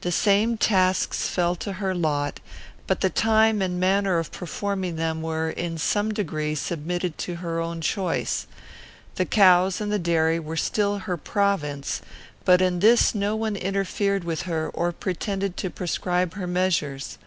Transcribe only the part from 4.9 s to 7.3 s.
them were, in some degree, submitted